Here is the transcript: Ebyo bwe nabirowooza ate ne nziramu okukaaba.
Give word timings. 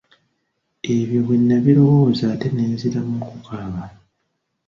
Ebyo 0.95 1.19
bwe 1.25 1.35
nabirowooza 1.47 2.23
ate 2.33 2.47
ne 2.51 2.63
nziramu 2.73 3.15
okukaaba. 3.25 3.83